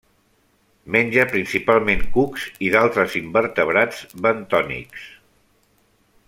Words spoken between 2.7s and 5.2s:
d'altres invertebrats bentònics.